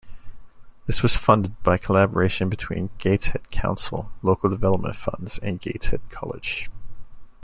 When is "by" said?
1.61-1.77